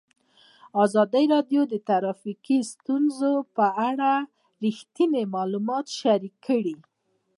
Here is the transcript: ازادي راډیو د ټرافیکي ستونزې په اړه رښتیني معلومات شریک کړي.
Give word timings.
ازادي 0.83 1.23
راډیو 1.33 1.61
د 1.67 1.73
ټرافیکي 1.87 2.59
ستونزې 2.71 3.33
په 3.55 3.65
اړه 3.89 4.11
رښتیني 4.63 5.23
معلومات 5.35 5.85
شریک 5.99 6.35
کړي. 6.47 6.75